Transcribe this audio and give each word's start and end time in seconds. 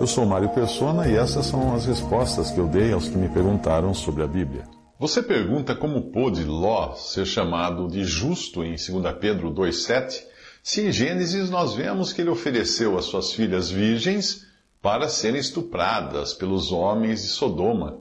Eu 0.00 0.06
sou 0.06 0.26
Mário 0.26 0.50
Persona 0.50 1.08
e 1.08 1.16
essas 1.16 1.46
são 1.46 1.74
as 1.74 1.86
respostas 1.86 2.50
que 2.50 2.58
eu 2.58 2.66
dei 2.66 2.92
aos 2.92 3.08
que 3.08 3.16
me 3.16 3.28
perguntaram 3.28 3.94
sobre 3.94 4.22
a 4.22 4.26
Bíblia. 4.26 4.64
Você 4.98 5.22
pergunta 5.22 5.74
como 5.74 6.10
pôde 6.10 6.44
Ló 6.44 6.94
ser 6.94 7.24
chamado 7.26 7.88
de 7.88 8.04
justo 8.04 8.62
em 8.62 8.76
2 8.76 8.88
Pedro 9.20 9.50
2,7, 9.50 10.22
se 10.62 10.82
em 10.82 10.92
Gênesis 10.92 11.48
nós 11.48 11.74
vemos 11.74 12.12
que 12.12 12.20
ele 12.20 12.30
ofereceu 12.30 12.98
as 12.98 13.06
suas 13.06 13.32
filhas 13.32 13.70
virgens 13.70 14.46
para 14.82 15.08
serem 15.08 15.40
estupradas 15.40 16.34
pelos 16.34 16.70
homens 16.70 17.22
de 17.22 17.28
Sodoma. 17.28 17.98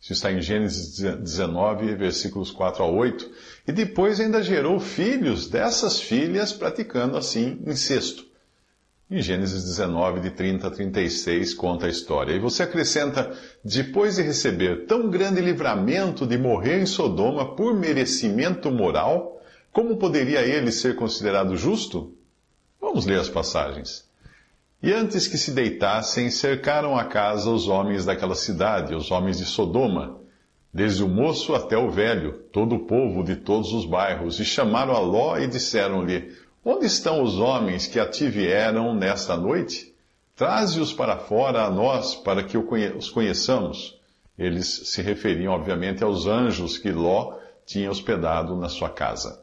Isso 0.00 0.14
está 0.14 0.32
em 0.32 0.40
Gênesis 0.40 0.98
19, 0.98 1.94
versículos 1.94 2.50
4 2.50 2.82
a 2.82 2.86
8. 2.86 3.30
E 3.68 3.72
depois 3.72 4.18
ainda 4.18 4.42
gerou 4.42 4.80
filhos 4.80 5.48
dessas 5.48 6.00
filhas, 6.00 6.52
praticando 6.52 7.16
assim 7.16 7.62
incesto. 7.66 8.31
Em 9.12 9.20
Gênesis 9.20 9.62
19, 9.64 10.20
de 10.20 10.30
30 10.30 10.68
a 10.68 10.70
36, 10.70 11.52
conta 11.52 11.84
a 11.84 11.90
história. 11.90 12.32
E 12.32 12.38
você 12.38 12.62
acrescenta: 12.62 13.30
depois 13.62 14.16
de 14.16 14.22
receber 14.22 14.86
tão 14.86 15.10
grande 15.10 15.38
livramento 15.38 16.26
de 16.26 16.38
morrer 16.38 16.80
em 16.80 16.86
Sodoma 16.86 17.54
por 17.54 17.74
merecimento 17.78 18.70
moral, 18.70 19.38
como 19.70 19.98
poderia 19.98 20.40
ele 20.40 20.72
ser 20.72 20.96
considerado 20.96 21.58
justo? 21.58 22.16
Vamos 22.80 23.04
ler 23.04 23.20
as 23.20 23.28
passagens. 23.28 24.08
E 24.82 24.90
antes 24.90 25.28
que 25.28 25.36
se 25.36 25.50
deitassem, 25.50 26.30
cercaram 26.30 26.96
a 26.96 27.04
casa 27.04 27.50
os 27.50 27.68
homens 27.68 28.06
daquela 28.06 28.34
cidade, 28.34 28.94
os 28.94 29.10
homens 29.10 29.36
de 29.36 29.44
Sodoma, 29.44 30.20
desde 30.72 31.04
o 31.04 31.08
moço 31.08 31.54
até 31.54 31.76
o 31.76 31.90
velho, 31.90 32.44
todo 32.50 32.76
o 32.76 32.86
povo 32.86 33.22
de 33.22 33.36
todos 33.36 33.74
os 33.74 33.84
bairros, 33.84 34.40
e 34.40 34.44
chamaram 34.46 34.94
a 34.94 35.00
Ló 35.00 35.36
e 35.36 35.46
disseram-lhe: 35.46 36.32
Onde 36.64 36.86
estão 36.86 37.24
os 37.24 37.40
homens 37.40 37.88
que 37.88 37.98
a 37.98 38.08
ti 38.08 38.28
vieram 38.28 38.94
nesta 38.94 39.36
noite? 39.36 39.92
Traze-os 40.36 40.92
para 40.92 41.18
fora 41.18 41.64
a 41.64 41.70
nós, 41.70 42.14
para 42.14 42.44
que 42.44 42.56
os 42.56 43.10
conheçamos. 43.10 43.98
Eles 44.38 44.82
se 44.84 45.02
referiam, 45.02 45.52
obviamente, 45.52 46.04
aos 46.04 46.26
anjos 46.26 46.78
que 46.78 46.92
Ló 46.92 47.36
tinha 47.66 47.90
hospedado 47.90 48.56
na 48.56 48.68
sua 48.68 48.88
casa. 48.88 49.42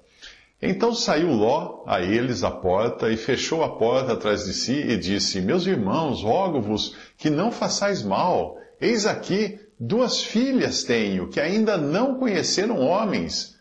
Então 0.61 0.95
saiu 0.95 1.33
Ló 1.33 1.83
a 1.85 2.01
eles 2.01 2.41
à 2.41 2.51
porta 2.51 3.09
e 3.09 3.17
fechou 3.17 3.65
a 3.65 3.77
porta 3.77 4.13
atrás 4.13 4.45
de 4.45 4.53
si 4.53 4.73
e 4.73 4.95
disse: 4.95 5.41
Meus 5.41 5.67
irmãos, 5.67 6.23
rogo-vos 6.23 6.95
que 7.17 7.29
não 7.29 7.51
façais 7.51 8.01
mal. 8.01 8.57
Eis 8.79 9.05
aqui 9.05 9.59
duas 9.77 10.23
filhas 10.23 10.85
tenho 10.85 11.27
que 11.27 11.41
ainda 11.41 11.77
não 11.77 12.15
conheceram 12.15 12.79
homens. 12.79 13.58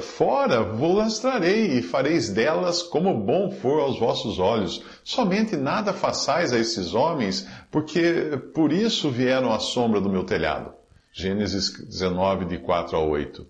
Fora 0.00 0.62
vos 0.62 0.96
lastrarei 0.96 1.78
e 1.78 1.82
fareis 1.82 2.28
delas 2.28 2.82
como 2.82 3.12
bom 3.14 3.50
for 3.50 3.80
aos 3.80 3.98
vossos 3.98 4.38
olhos. 4.38 4.84
Somente 5.02 5.56
nada 5.56 5.92
façais 5.92 6.52
a 6.52 6.58
esses 6.58 6.94
homens, 6.94 7.48
porque 7.70 8.38
por 8.54 8.72
isso 8.72 9.10
vieram 9.10 9.52
à 9.52 9.58
sombra 9.58 10.00
do 10.00 10.08
meu 10.08 10.24
telhado. 10.24 10.72
Gênesis 11.12 11.70
19, 11.70 12.44
de 12.44 12.58
4 12.58 12.96
a 12.96 13.00
8. 13.00 13.44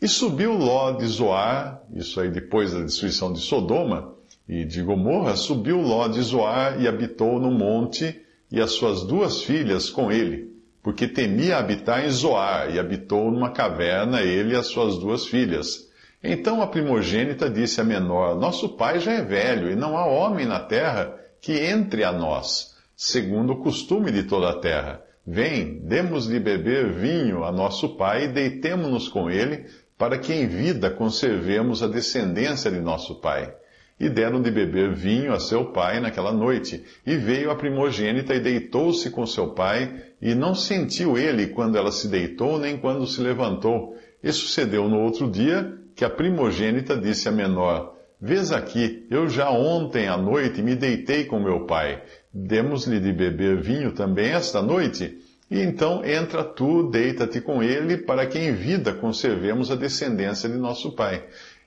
E 0.00 0.06
subiu 0.06 0.52
Ló 0.52 0.92
de 0.92 1.06
Zoar, 1.06 1.82
isso 1.92 2.20
aí 2.20 2.30
depois 2.30 2.72
da 2.72 2.80
destruição 2.80 3.32
de 3.32 3.40
Sodoma 3.40 4.14
e 4.48 4.64
de 4.64 4.80
Gomorra, 4.80 5.34
subiu 5.34 5.80
Ló 5.80 6.06
de 6.06 6.20
Zoar 6.20 6.80
e 6.80 6.86
habitou 6.86 7.40
no 7.40 7.50
monte, 7.50 8.20
e 8.50 8.60
as 8.60 8.72
suas 8.72 9.02
duas 9.02 9.42
filhas 9.42 9.90
com 9.90 10.12
ele 10.12 10.53
porque 10.84 11.08
temia 11.08 11.56
habitar 11.56 12.04
em 12.04 12.10
Zoar, 12.10 12.70
e 12.70 12.78
habitou 12.78 13.30
numa 13.30 13.50
caverna 13.50 14.20
ele 14.20 14.52
e 14.52 14.56
as 14.56 14.66
suas 14.66 14.98
duas 14.98 15.26
filhas. 15.26 15.88
Então 16.22 16.60
a 16.60 16.66
primogênita 16.66 17.48
disse 17.48 17.80
à 17.80 17.84
menor: 17.84 18.36
Nosso 18.36 18.76
pai 18.76 19.00
já 19.00 19.12
é 19.12 19.22
velho, 19.22 19.70
e 19.70 19.74
não 19.74 19.96
há 19.96 20.04
homem 20.04 20.44
na 20.44 20.60
terra 20.60 21.18
que 21.40 21.52
entre 21.52 22.04
a 22.04 22.12
nós, 22.12 22.76
segundo 22.94 23.54
o 23.54 23.62
costume 23.62 24.12
de 24.12 24.24
toda 24.24 24.50
a 24.50 24.60
terra. 24.60 25.00
Vem, 25.26 25.80
demos-lhe 25.80 26.38
beber 26.38 26.92
vinho 26.92 27.44
a 27.44 27.50
nosso 27.50 27.96
pai 27.96 28.24
e 28.24 28.28
deitemo-nos 28.28 29.08
com 29.08 29.30
ele, 29.30 29.64
para 29.96 30.18
que 30.18 30.34
em 30.34 30.46
vida 30.46 30.90
conservemos 30.90 31.82
a 31.82 31.88
descendência 31.88 32.70
de 32.70 32.80
nosso 32.80 33.22
pai. 33.22 33.54
E 33.98 34.08
deram 34.08 34.42
de 34.42 34.50
beber 34.50 34.92
vinho 34.92 35.32
a 35.32 35.38
seu 35.38 35.66
pai 35.66 36.00
naquela 36.00 36.32
noite. 36.32 36.84
E 37.06 37.16
veio 37.16 37.50
a 37.50 37.54
primogênita 37.54 38.34
e 38.34 38.40
deitou-se 38.40 39.08
com 39.10 39.24
seu 39.24 39.48
pai, 39.48 40.02
e 40.20 40.34
não 40.34 40.54
sentiu 40.54 41.16
ele 41.16 41.48
quando 41.48 41.76
ela 41.76 41.92
se 41.92 42.08
deitou, 42.08 42.58
nem 42.58 42.76
quando 42.76 43.06
se 43.06 43.20
levantou. 43.20 43.96
E 44.22 44.32
sucedeu 44.32 44.88
no 44.88 45.00
outro 45.00 45.30
dia 45.30 45.72
que 45.94 46.04
a 46.04 46.10
primogênita 46.10 46.96
disse 46.96 47.28
à 47.28 47.32
menor: 47.32 47.94
Vês 48.20 48.52
aqui, 48.52 49.06
eu 49.10 49.28
já 49.28 49.50
ontem 49.50 50.08
à 50.08 50.16
noite 50.16 50.62
me 50.62 50.74
deitei 50.74 51.24
com 51.24 51.38
meu 51.38 51.66
pai. 51.66 52.02
Demos-lhe 52.32 52.98
de 52.98 53.12
beber 53.12 53.60
vinho 53.60 53.92
também 53.92 54.30
esta 54.30 54.62
noite? 54.62 55.18
E 55.50 55.60
então 55.60 56.04
entra 56.04 56.42
tu, 56.42 56.90
deita-te 56.90 57.40
com 57.40 57.62
ele, 57.62 57.98
para 57.98 58.26
que 58.26 58.38
em 58.38 58.54
vida 58.54 58.94
conservemos 58.94 59.70
a 59.70 59.76
descendência 59.76 60.48
de 60.48 60.56
nosso 60.56 60.92
pai. 60.92 61.22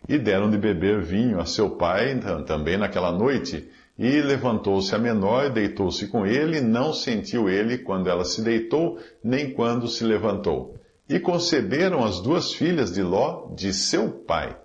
E 0.07 0.18
deram 0.18 0.50
de 0.50 0.57
beber 0.57 1.01
vinho 1.01 1.40
a 1.40 1.45
seu 1.45 1.72
pai 1.72 2.19
também 2.45 2.78
naquela 2.78 3.12
noite. 3.12 3.69
E 3.97 4.22
levantou-se 4.22 4.94
a 4.94 5.00
menor, 5.00 5.50
deitou-se 5.50 6.07
com 6.07 6.25
ele, 6.25 6.62
não 6.62 6.94
sentiu 6.94 7.50
ele 7.50 7.79
quando 7.79 8.09
ela 8.09 8.23
se 8.23 8.41
deitou, 8.41 9.00
nem 9.23 9.51
quando 9.51 9.88
se 9.88 10.03
levantou. 10.03 10.75
E 11.09 11.19
conceberam 11.19 12.03
as 12.03 12.19
duas 12.22 12.53
filhas 12.53 12.91
de 12.91 13.01
Ló 13.01 13.50
de 13.56 13.73
seu 13.73 14.09
pai. 14.09 14.56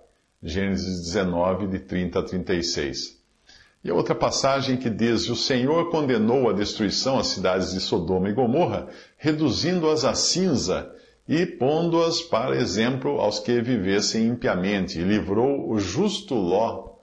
Gênesis 0.41 1.01
19, 1.01 1.67
de 1.67 1.79
30 1.79 2.19
a 2.19 2.23
36. 2.23 3.17
E 3.83 3.89
a 3.89 3.93
outra 3.93 4.13
passagem 4.13 4.77
que 4.77 4.89
diz: 4.89 5.27
O 5.29 5.35
Senhor 5.35 5.89
condenou 5.89 6.49
a 6.49 6.53
destruição 6.53 7.17
às 7.17 7.27
cidades 7.27 7.73
de 7.73 7.79
Sodoma 7.79 8.29
e 8.29 8.33
Gomorra, 8.33 8.87
reduzindo-as 9.17 10.05
a 10.05 10.13
cinza 10.13 10.93
e 11.27 11.45
pondo-as 11.45 12.21
para 12.21 12.55
exemplo 12.55 13.19
aos 13.19 13.39
que 13.39 13.61
vivessem 13.61 14.27
impiamente, 14.27 14.99
e 14.99 15.03
livrou 15.03 15.69
o 15.69 15.79
justo 15.79 16.35
Ló, 16.35 16.93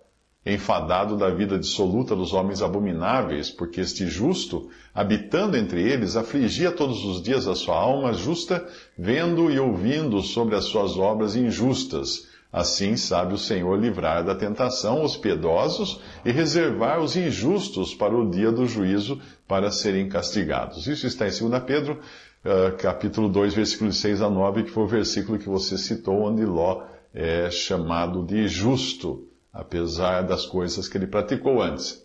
enfadado 0.44 1.16
da 1.16 1.30
vida 1.30 1.58
dissoluta 1.58 2.16
dos 2.16 2.32
homens 2.32 2.62
abomináveis, 2.62 3.50
porque 3.50 3.80
este 3.80 4.06
justo, 4.06 4.68
habitando 4.94 5.56
entre 5.56 5.82
eles, 5.82 6.16
afligia 6.16 6.70
todos 6.70 7.04
os 7.04 7.22
dias 7.22 7.46
a 7.46 7.54
sua 7.54 7.76
alma 7.76 8.12
justa, 8.12 8.66
vendo 8.96 9.50
e 9.50 9.58
ouvindo 9.58 10.20
sobre 10.22 10.54
as 10.54 10.64
suas 10.64 10.96
obras 10.96 11.36
injustas. 11.36 12.28
Assim 12.52 12.96
sabe 12.96 13.34
o 13.34 13.38
Senhor 13.38 13.78
livrar 13.78 14.24
da 14.24 14.34
tentação 14.34 15.04
os 15.04 15.16
piedosos 15.16 16.00
e 16.24 16.32
reservar 16.32 17.00
os 17.00 17.14
injustos 17.14 17.94
para 17.94 18.16
o 18.16 18.28
dia 18.28 18.50
do 18.50 18.66
juízo, 18.66 19.20
para 19.46 19.70
serem 19.70 20.08
castigados. 20.08 20.88
Isso 20.88 21.06
está 21.06 21.28
em 21.28 21.48
2 21.48 21.62
Pedro 21.64 22.00
uh, 22.44 22.76
capítulo 22.76 23.28
2, 23.28 23.54
versículos 23.54 23.98
6 23.98 24.22
a 24.22 24.30
9, 24.30 24.64
que 24.64 24.70
foi 24.70 24.84
o 24.84 24.88
versículo 24.88 25.38
que 25.38 25.48
você 25.48 25.76
citou, 25.76 26.22
onde 26.22 26.44
Ló 26.44 26.82
é 27.12 27.50
chamado 27.50 28.24
de 28.24 28.46
justo, 28.48 29.26
apesar 29.52 30.22
das 30.22 30.46
coisas 30.46 30.88
que 30.88 30.96
ele 30.96 31.06
praticou 31.06 31.60
antes. 31.60 32.04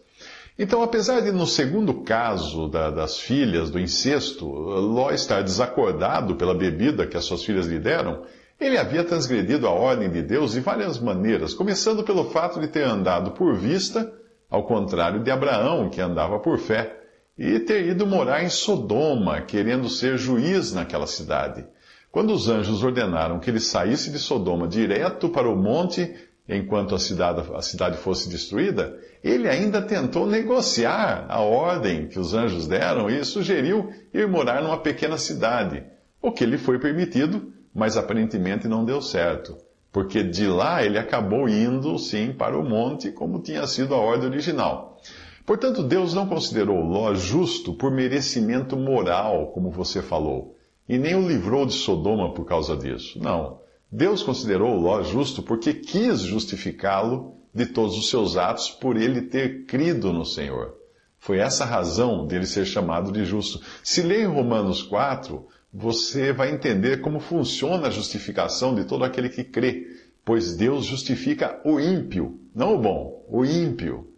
Então, 0.58 0.82
apesar 0.82 1.20
de 1.20 1.32
no 1.32 1.46
segundo 1.46 2.02
caso 2.02 2.70
da, 2.70 2.90
das 2.90 3.20
filhas, 3.20 3.70
do 3.70 3.80
incesto, 3.80 4.48
Ló 4.48 5.12
estar 5.12 5.42
desacordado 5.44 6.36
pela 6.36 6.56
bebida 6.56 7.06
que 7.06 7.18
as 7.18 7.26
suas 7.26 7.44
filhas 7.44 7.68
lhe 7.68 7.80
deram, 7.80 8.24
ele 8.60 8.78
havia 8.78 9.04
transgredido 9.04 9.68
a 9.68 9.72
ordem 9.72 10.10
de 10.10 10.22
Deus 10.22 10.54
de 10.54 10.62
várias 10.62 10.98
maneiras, 10.98 11.54
começando 11.54 12.04
pelo 12.04 12.30
fato 12.30 12.60
de 12.60 12.70
ter 12.70 12.84
andado 12.84 13.32
por 13.32 13.54
vista, 13.54 14.12
ao 14.50 14.64
contrário 14.64 15.22
de 15.22 15.30
Abraão, 15.30 15.90
que 15.90 16.00
andava 16.00 16.40
por 16.40 16.58
fé 16.58 17.05
e 17.38 17.60
ter 17.60 17.86
ido 17.88 18.08
morar 18.08 18.44
em 18.44 18.50
Sodoma, 18.50 19.42
querendo 19.42 19.90
ser 19.90 20.18
juiz 20.18 20.74
naquela 20.74 21.08
cidade. 21.08 21.66
Quando 22.12 22.34
os 22.34 22.48
anjos 22.48 22.82
ordenaram 22.82 23.40
que 23.40 23.50
ele 23.50 23.60
saísse 23.60 24.10
de 24.10 24.20
Sodoma 24.20 24.68
direto 24.68 25.28
para 25.28 25.50
o 25.50 25.56
monte, 25.56 26.16
enquanto 26.48 26.96
a 26.96 27.00
cidade, 27.00 27.44
a 27.54 27.62
cidade 27.62 27.98
fosse 27.98 28.30
destruída, 28.30 28.98
ele 29.22 29.50
ainda 29.50 29.82
tentou 29.82 30.26
negociar 30.26 31.26
a 31.28 31.42
ordem 31.42 32.08
que 32.08 32.18
os 32.18 32.34
anjos 32.34 32.68
deram 32.68 33.10
e 33.10 33.26
sugeriu 33.26 33.92
ir 34.14 34.28
morar 34.28 34.62
numa 34.62 34.78
pequena 34.78 35.18
cidade, 35.18 35.84
o 36.22 36.32
que 36.32 36.46
lhe 36.46 36.58
foi 36.58 36.80
permitido, 36.80 37.52
mas 37.74 37.98
aparentemente 37.98 38.68
não 38.68 38.86
deu 38.86 39.02
certo, 39.02 39.58
porque 39.92 40.24
de 40.24 40.48
lá 40.48 40.86
ele 40.86 40.98
acabou 40.98 41.50
indo 41.50 41.98
sim 42.00 42.32
para 42.32 42.58
o 42.58 42.64
monte, 42.64 43.12
como 43.12 43.42
tinha 43.42 43.68
sido 43.68 43.94
a 43.94 43.98
ordem 43.98 44.30
original. 44.30 45.02
Portanto, 45.46 45.84
Deus 45.84 46.14
não 46.14 46.28
considerou 46.28 46.82
Ló 46.82 47.14
justo 47.14 47.74
por 47.74 47.92
merecimento 47.92 48.76
moral, 48.76 49.52
como 49.54 49.70
você 49.70 50.02
falou, 50.02 50.58
e 50.90 50.98
nem 50.98 51.16
o 51.16 51.28
livrou 51.28 51.66
de 51.66 51.74
Sodoma 51.74 52.34
por 52.34 52.46
causa 52.46 52.76
disso. 52.76 53.20
Não. 53.22 53.60
Deus 53.92 54.24
considerou 54.24 54.76
Ló 54.76 55.04
justo 55.04 55.44
porque 55.44 55.74
quis 55.74 56.22
justificá-lo 56.22 57.36
de 57.54 57.68
todos 57.68 57.96
os 57.98 58.10
seus 58.10 58.36
atos 58.36 58.70
por 58.70 58.98
ele 58.98 59.22
ter 59.22 59.66
crido 59.66 60.12
no 60.12 60.26
Senhor. 60.26 60.74
Foi 61.20 61.38
essa 61.38 61.64
a 61.64 61.68
razão 61.68 62.26
dele 62.26 62.46
ser 62.46 62.66
chamado 62.66 63.12
de 63.12 63.24
justo. 63.24 63.62
Se 63.84 64.02
ler 64.02 64.26
Romanos 64.26 64.82
4, 64.82 65.46
você 65.72 66.34
vai 66.34 66.52
entender 66.52 67.02
como 67.02 67.20
funciona 67.20 67.88
a 67.88 67.92
justificação 67.92 68.74
de 68.74 68.84
todo 68.86 69.04
aquele 69.04 69.30
que 69.30 69.44
crê, 69.44 69.88
pois 70.24 70.56
Deus 70.56 70.86
justifica 70.86 71.62
o 71.64 71.80
ímpio, 71.80 72.40
não 72.54 72.76
o 72.76 72.80
bom, 72.80 73.26
o 73.30 73.46
ímpio. 73.46 74.15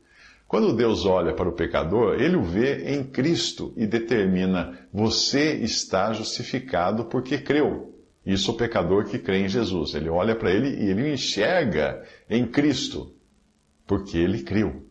Quando 0.48 0.76
Deus 0.76 1.06
olha 1.06 1.34
para 1.34 1.50
o 1.50 1.54
pecador, 1.54 2.22
ele 2.22 2.38
o 2.38 2.44
vê 2.44 2.94
em 2.94 3.04
Cristo 3.04 3.74
e 3.76 3.86
determina: 3.86 4.80
você 4.94 5.54
está 5.56 6.14
justificado 6.14 7.06
porque 7.06 7.38
creu. 7.38 7.94
Isso 8.26 8.52
o 8.52 8.58
pecador 8.58 9.06
que 9.06 9.20
crê 9.20 9.40
em 9.40 9.50
Jesus. 9.50 9.94
Ele 9.94 10.10
olha 10.10 10.36
para 10.36 10.52
ele 10.52 10.70
e 10.70 10.90
ele 10.90 11.04
o 11.04 11.14
enxerga 11.14 12.04
em 12.30 12.46
Cristo, 12.46 13.14
porque 13.86 14.18
ele 14.18 14.44
creu. 14.44 14.84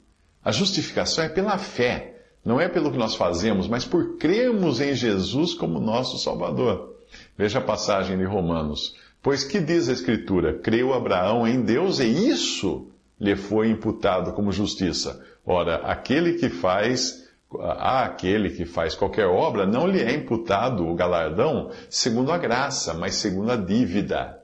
A 0.43 0.53
justificação 0.53 1.25
é 1.25 1.29
pela 1.29 1.59
fé, 1.59 2.17
não 2.45 2.61
é 2.61 2.69
pelo 2.69 2.91
que 2.91 2.99
nós 2.99 3.15
fazemos, 3.15 3.67
mas 3.67 3.85
por 3.85 4.17
crermos 4.17 4.81
em 4.81 4.95
Jesus 4.95 5.55
como 5.55 5.81
nosso 5.81 6.19
Salvador. 6.19 6.97
Veja 7.37 7.59
a 7.59 7.63
passagem 7.63 8.17
de 8.17 8.25
Romanos. 8.25 8.97
Pois 9.23 9.43
que 9.43 9.61
diz 9.61 9.89
a 9.89 9.93
Escritura? 9.93 10.59
Creu 10.59 10.95
Abraão 10.95 11.47
em 11.47 11.63
Deus 11.63 11.99
e 11.99 12.07
isso 12.07 12.89
lhe 13.19 13.35
foi 13.35 13.71
imputado 13.71 14.33
como 14.33 14.53
justiça. 14.53 15.23
Ora, 15.47 15.77
aquele 15.77 16.33
que 16.35 16.49
faz, 16.49 17.29
a 17.61 18.05
aquele 18.05 18.51
que 18.51 18.65
faz 18.65 18.97
qualquer 18.97 19.27
obra, 19.27 19.65
não 19.65 19.87
lhe 19.87 20.03
é 20.03 20.13
imputado 20.13 20.85
o 20.85 20.95
galardão 20.95 21.71
segundo 21.89 22.33
a 22.33 22.39
graça, 22.39 22.93
mas 22.93 23.15
segundo 23.15 23.53
a 23.53 23.57
dívida, 23.57 24.43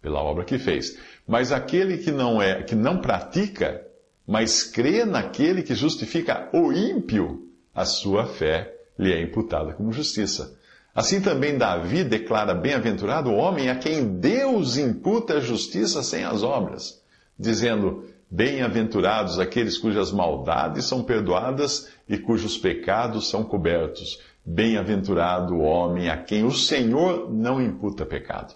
pela 0.00 0.22
obra 0.22 0.44
que 0.44 0.56
fez. 0.56 0.96
Mas 1.26 1.50
aquele 1.50 1.98
que 1.98 2.12
não 2.12 2.40
é, 2.40 2.62
que 2.62 2.76
não 2.76 2.98
pratica, 2.98 3.84
mas 4.24 4.62
crê 4.62 5.04
naquele 5.04 5.62
que 5.62 5.74
justifica 5.74 6.48
o 6.52 6.72
ímpio, 6.72 7.48
a 7.74 7.84
sua 7.84 8.24
fé 8.24 8.72
lhe 8.96 9.12
é 9.12 9.20
imputada 9.20 9.72
como 9.72 9.92
justiça. 9.92 10.56
Assim 10.94 11.20
também 11.20 11.58
Davi 11.58 12.04
declara 12.04 12.54
bem-aventurado 12.54 13.30
o 13.30 13.36
homem 13.36 13.70
a 13.70 13.76
quem 13.76 14.18
Deus 14.18 14.76
imputa 14.76 15.34
a 15.34 15.40
justiça 15.40 16.02
sem 16.02 16.24
as 16.24 16.42
obras, 16.42 17.02
dizendo: 17.38 18.04
Bem-aventurados 18.30 19.38
aqueles 19.38 19.78
cujas 19.78 20.12
maldades 20.12 20.84
são 20.84 21.02
perdoadas 21.02 21.88
e 22.06 22.18
cujos 22.18 22.58
pecados 22.58 23.30
são 23.30 23.42
cobertos. 23.42 24.20
Bem-aventurado 24.44 25.54
o 25.54 25.62
homem 25.62 26.10
a 26.10 26.16
quem 26.16 26.44
o 26.44 26.52
Senhor 26.52 27.32
não 27.32 27.60
imputa 27.60 28.04
pecado. 28.04 28.54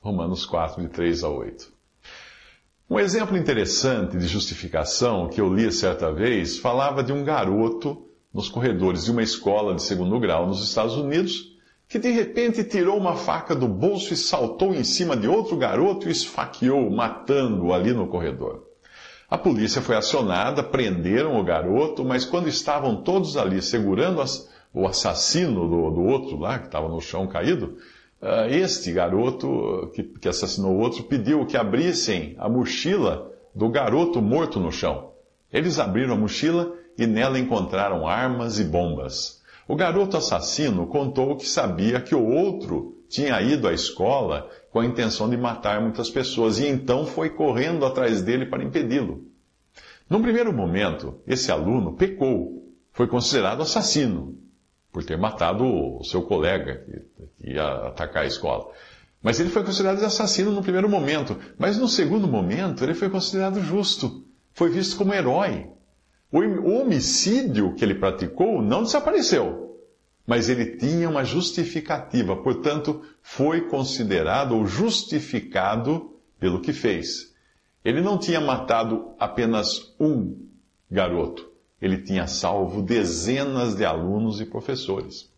Romanos 0.00 0.46
4, 0.46 0.80
de 0.80 0.88
3 0.88 1.22
a 1.22 1.28
8. 1.28 1.70
Um 2.88 2.98
exemplo 2.98 3.36
interessante 3.36 4.16
de 4.16 4.26
justificação 4.26 5.28
que 5.28 5.40
eu 5.40 5.52
li 5.52 5.70
certa 5.70 6.10
vez 6.10 6.58
falava 6.58 7.02
de 7.02 7.12
um 7.12 7.22
garoto 7.22 8.06
nos 8.32 8.48
corredores 8.48 9.04
de 9.04 9.10
uma 9.10 9.22
escola 9.22 9.74
de 9.74 9.82
segundo 9.82 10.18
grau 10.18 10.46
nos 10.46 10.64
Estados 10.64 10.96
Unidos 10.96 11.50
que 11.86 11.98
de 11.98 12.10
repente 12.10 12.64
tirou 12.64 12.96
uma 12.96 13.16
faca 13.16 13.54
do 13.54 13.68
bolso 13.68 14.14
e 14.14 14.16
saltou 14.16 14.72
em 14.72 14.84
cima 14.84 15.16
de 15.16 15.26
outro 15.26 15.56
garoto 15.56 16.08
e 16.08 16.12
esfaqueou, 16.12 16.88
matando-o 16.88 17.74
ali 17.74 17.92
no 17.92 18.06
corredor. 18.06 18.69
A 19.30 19.38
polícia 19.38 19.80
foi 19.80 19.94
acionada, 19.94 20.60
prenderam 20.60 21.38
o 21.38 21.44
garoto, 21.44 22.04
mas 22.04 22.24
quando 22.24 22.48
estavam 22.48 22.96
todos 22.96 23.36
ali 23.36 23.62
segurando 23.62 24.20
as, 24.20 24.50
o 24.74 24.88
assassino 24.88 25.68
do, 25.68 25.90
do, 25.92 26.02
outro 26.02 26.36
lá, 26.36 26.58
que 26.58 26.66
estava 26.66 26.88
no 26.88 27.00
chão 27.00 27.28
caído, 27.28 27.76
uh, 28.20 28.48
este 28.50 28.90
garoto 28.90 29.88
que, 29.94 30.02
que 30.02 30.28
assassinou 30.28 30.72
o 30.72 30.80
outro 30.80 31.04
pediu 31.04 31.46
que 31.46 31.56
abrissem 31.56 32.34
a 32.40 32.48
mochila 32.48 33.30
do 33.54 33.68
garoto 33.68 34.20
morto 34.20 34.58
no 34.58 34.72
chão. 34.72 35.12
Eles 35.52 35.78
abriram 35.78 36.14
a 36.14 36.18
mochila 36.18 36.74
e 36.98 37.06
nela 37.06 37.38
encontraram 37.38 38.08
armas 38.08 38.58
e 38.58 38.64
bombas. 38.64 39.40
O 39.68 39.76
garoto 39.76 40.16
assassino 40.16 40.88
contou 40.88 41.36
que 41.36 41.46
sabia 41.46 42.00
que 42.00 42.16
o 42.16 42.26
outro 42.26 42.99
tinha 43.10 43.42
ido 43.42 43.66
à 43.66 43.72
escola 43.72 44.48
com 44.70 44.78
a 44.78 44.86
intenção 44.86 45.28
de 45.28 45.36
matar 45.36 45.80
muitas 45.80 46.08
pessoas 46.08 46.60
e 46.60 46.66
então 46.68 47.04
foi 47.04 47.28
correndo 47.28 47.84
atrás 47.84 48.22
dele 48.22 48.46
para 48.46 48.62
impedi-lo. 48.62 49.26
Num 50.08 50.22
primeiro 50.22 50.52
momento, 50.52 51.20
esse 51.26 51.50
aluno 51.50 51.94
pecou, 51.94 52.72
foi 52.92 53.08
considerado 53.08 53.62
assassino 53.62 54.38
por 54.92 55.04
ter 55.04 55.18
matado 55.18 55.64
o 55.64 56.04
seu 56.04 56.22
colega 56.22 56.84
que 57.36 57.50
ia 57.50 57.88
atacar 57.88 58.22
a 58.22 58.26
escola. 58.26 58.70
Mas 59.20 59.40
ele 59.40 59.50
foi 59.50 59.64
considerado 59.64 60.02
assassino 60.04 60.52
no 60.52 60.62
primeiro 60.62 60.88
momento, 60.88 61.36
mas 61.58 61.76
no 61.76 61.88
segundo 61.88 62.28
momento 62.28 62.82
ele 62.84 62.94
foi 62.94 63.10
considerado 63.10 63.60
justo, 63.60 64.24
foi 64.52 64.70
visto 64.70 64.96
como 64.96 65.12
herói. 65.12 65.66
O 66.32 66.80
homicídio 66.80 67.74
que 67.74 67.84
ele 67.84 67.96
praticou 67.96 68.62
não 68.62 68.84
desapareceu 68.84 69.69
mas 70.26 70.48
ele 70.48 70.76
tinha 70.76 71.08
uma 71.08 71.24
justificativa, 71.24 72.36
portanto, 72.36 73.02
foi 73.22 73.62
considerado 73.62 74.56
ou 74.56 74.66
justificado 74.66 76.16
pelo 76.38 76.60
que 76.60 76.72
fez. 76.72 77.34
Ele 77.84 78.00
não 78.00 78.18
tinha 78.18 78.40
matado 78.40 79.12
apenas 79.18 79.94
um 79.98 80.36
garoto, 80.90 81.50
ele 81.80 82.02
tinha 82.02 82.26
salvo 82.26 82.82
dezenas 82.82 83.74
de 83.74 83.84
alunos 83.84 84.40
e 84.40 84.46
professores. 84.46 85.30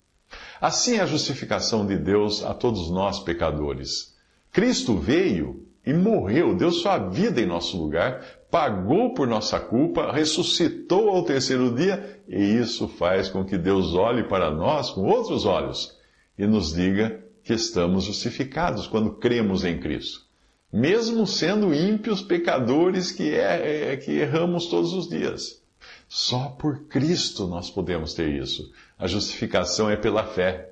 Assim 0.61 0.97
é 0.97 1.01
a 1.01 1.07
justificação 1.07 1.87
de 1.87 1.97
Deus 1.97 2.45
a 2.45 2.55
todos 2.55 2.91
nós 2.91 3.21
pecadores. 3.21 4.17
Cristo 4.51 4.97
veio 4.97 5.67
e 5.85 5.93
morreu, 5.93 6.55
deu 6.55 6.71
sua 6.71 6.99
vida 6.99 7.41
em 7.41 7.47
nosso 7.47 7.77
lugar, 7.77 8.25
pagou 8.53 9.15
por 9.15 9.27
nossa 9.27 9.59
culpa, 9.59 10.13
ressuscitou 10.13 11.09
ao 11.09 11.25
terceiro 11.25 11.75
dia, 11.75 12.21
e 12.29 12.37
isso 12.37 12.87
faz 12.87 13.31
com 13.31 13.43
que 13.43 13.57
Deus 13.57 13.95
olhe 13.95 14.25
para 14.25 14.51
nós 14.51 14.91
com 14.91 15.07
outros 15.07 15.47
olhos 15.47 15.97
e 16.39 16.47
nos 16.47 16.75
diga 16.75 17.25
que 17.43 17.55
estamos 17.55 18.05
justificados 18.05 18.87
quando 18.87 19.15
cremos 19.15 19.65
em 19.65 19.81
Cristo. 19.81 20.27
Mesmo 20.71 21.27
sendo 21.27 21.73
ímpios 21.73 22.21
pecadores 22.21 23.11
que, 23.11 23.35
é, 23.35 23.93
é, 23.93 23.97
que 23.97 24.13
erramos 24.13 24.67
todos 24.67 24.93
os 24.93 25.09
dias. 25.09 25.63
Só 26.07 26.55
por 26.59 26.85
Cristo 26.89 27.47
nós 27.47 27.71
podemos 27.71 28.13
ter 28.13 28.29
isso. 28.29 28.71
A 28.99 29.07
justificação 29.07 29.89
é 29.89 29.97
pela 29.97 30.25
fé. 30.25 30.69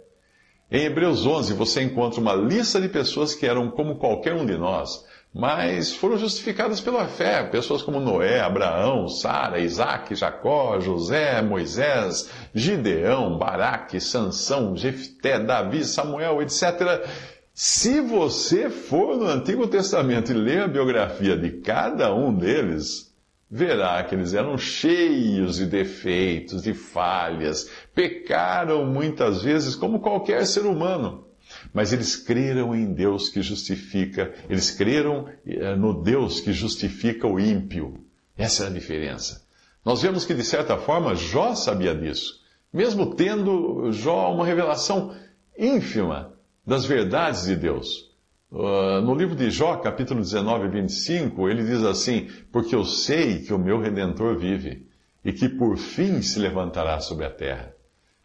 Em 0.71 0.85
Hebreus 0.85 1.25
11, 1.25 1.55
você 1.55 1.83
encontra 1.83 2.21
uma 2.21 2.35
lista 2.35 2.79
de 2.79 2.91
pessoas 2.91 3.35
que 3.35 3.47
eram 3.47 3.71
como 3.71 3.97
qualquer 3.97 4.35
um 4.35 4.45
de 4.45 4.59
nós, 4.59 5.03
mas 5.33 5.95
foram 5.95 6.19
justificadas 6.19 6.81
pela 6.81 7.07
fé. 7.07 7.45
Pessoas 7.45 7.83
como 7.83 8.01
Noé, 8.01 8.41
Abraão, 8.41 9.09
Sara, 9.09 9.61
Isaac, 9.61 10.15
Jacó, 10.15 10.81
José, 10.81 11.41
Moisés, 11.41 12.29
Gideão, 12.53 13.39
Baraque, 13.39 14.01
Sansão, 14.01 14.77
Jefté, 14.77 15.39
Davi, 15.39 15.85
Samuel, 15.85 16.43
etc. 16.43 17.07
Se 17.55 18.01
você 18.01 18.69
for 18.71 19.17
no 19.17 19.27
Antigo 19.27 19.69
Testamento 19.69 20.33
e 20.33 20.35
ler 20.35 20.63
a 20.63 20.69
biografia 20.69 21.37
de 21.37 21.61
cada 21.61 22.13
um 22.13 22.35
deles, 22.35 23.15
verá 23.49 24.03
que 24.03 24.17
eles 24.17 24.35
eram 24.35 24.59
cheios 24.59 25.57
de 25.57 25.67
defeitos, 25.67 26.63
de 26.63 26.75
falhas, 26.75 27.71
pecaram 27.95 28.85
muitas 28.85 29.43
vezes 29.43 29.77
como 29.77 30.01
qualquer 30.01 30.45
ser 30.45 30.67
humano. 30.67 31.30
Mas 31.73 31.93
eles 31.93 32.17
creram 32.17 32.75
em 32.75 32.93
Deus 32.93 33.29
que 33.29 33.43
justifica, 33.43 34.33
eles 34.49 34.71
creram 34.71 35.29
eh, 35.47 35.77
no 35.77 36.03
Deus 36.03 36.41
que 36.41 36.53
justifica 36.53 37.27
o 37.27 37.39
ímpio. 37.39 38.05
Essa 38.37 38.65
é 38.65 38.67
a 38.67 38.71
diferença. 38.71 39.45
Nós 39.85 40.03
vemos 40.03 40.25
que, 40.25 40.35
de 40.35 40.45
certa 40.45 40.77
forma, 40.77 41.15
Jó 41.15 41.55
sabia 41.55 41.95
disso, 41.95 42.41
mesmo 42.73 43.15
tendo 43.15 43.91
Jó 43.93 44.35
uma 44.35 44.45
revelação 44.45 45.15
ínfima 45.57 46.33
das 46.67 46.85
verdades 46.85 47.45
de 47.45 47.57
Deus. 47.57 48.11
Uh, 48.51 49.01
no 49.03 49.15
livro 49.15 49.37
de 49.37 49.49
Jó, 49.49 49.77
capítulo 49.77 50.21
19, 50.21 50.69
25, 50.69 51.49
ele 51.49 51.65
diz 51.65 51.85
assim: 51.85 52.29
Porque 52.51 52.75
eu 52.75 52.85
sei 52.85 53.41
que 53.41 53.55
o 53.55 53.59
meu 53.59 53.79
redentor 53.79 54.37
vive 54.37 54.89
e 55.25 55.33
que 55.33 55.49
por 55.49 55.77
fim 55.77 56.21
se 56.21 56.39
levantará 56.39 56.99
sobre 57.01 57.25
a 57.25 57.31
terra. 57.31 57.73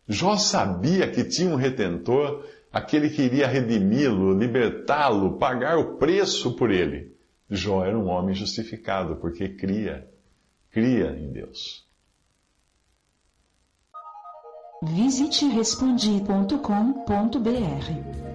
Jó 0.07 0.35
sabia 0.37 1.09
que 1.09 1.23
tinha 1.23 1.49
um 1.49 1.55
redentor, 1.55 2.43
aquele 2.75 3.10
que 3.10 3.22
iria 3.22 3.48
redimi-lo, 3.48 4.38
libertá-lo, 4.38 5.38
pagar 5.38 5.77
o 5.77 5.96
preço 5.96 6.58
por 6.58 6.70
ele. 6.70 7.15
Jó 7.50 7.86
era 7.86 7.98
um 7.98 8.08
homem 8.10 8.36
justificado 8.36 9.15
porque 9.15 9.48
cria, 9.48 10.05
cria 10.72 11.12
em 11.17 11.32
Deus. 11.32 11.86
Visite 14.84 15.48
respondi.com.br. 15.48 16.60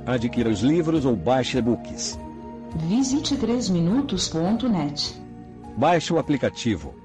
Adquira 0.06 0.48
os 0.48 0.60
livros 0.60 1.04
ou 1.04 1.14
baixe 1.14 1.58
e-books. 1.58 2.18
Visite 2.88 3.36
3minutos.net. 3.36 5.20
Baixe 5.76 6.14
o 6.14 6.18
aplicativo 6.18 6.99